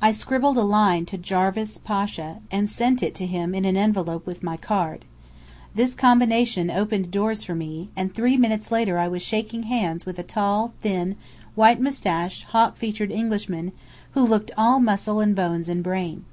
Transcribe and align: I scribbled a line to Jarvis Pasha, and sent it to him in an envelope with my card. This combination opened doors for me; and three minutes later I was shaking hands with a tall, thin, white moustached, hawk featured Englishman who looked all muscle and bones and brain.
I 0.00 0.10
scribbled 0.10 0.56
a 0.58 0.62
line 0.64 1.06
to 1.06 1.16
Jarvis 1.16 1.78
Pasha, 1.78 2.38
and 2.50 2.68
sent 2.68 3.00
it 3.00 3.14
to 3.14 3.26
him 3.26 3.54
in 3.54 3.64
an 3.64 3.76
envelope 3.76 4.26
with 4.26 4.42
my 4.42 4.56
card. 4.56 5.04
This 5.72 5.94
combination 5.94 6.68
opened 6.68 7.12
doors 7.12 7.44
for 7.44 7.54
me; 7.54 7.88
and 7.94 8.12
three 8.12 8.36
minutes 8.36 8.72
later 8.72 8.98
I 8.98 9.06
was 9.06 9.22
shaking 9.22 9.62
hands 9.62 10.04
with 10.04 10.18
a 10.18 10.24
tall, 10.24 10.72
thin, 10.80 11.14
white 11.54 11.80
moustached, 11.80 12.46
hawk 12.46 12.76
featured 12.76 13.12
Englishman 13.12 13.70
who 14.14 14.22
looked 14.22 14.50
all 14.58 14.80
muscle 14.80 15.20
and 15.20 15.36
bones 15.36 15.68
and 15.68 15.80
brain. 15.84 16.24